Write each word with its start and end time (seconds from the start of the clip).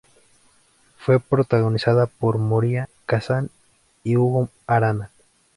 Fue 0.97 1.19
protagonizada 1.19 2.07
por 2.07 2.39
Moria 2.39 2.89
Casan 3.05 3.51
y 4.03 4.15
Hugo 4.17 4.49
Arana. 4.65 5.11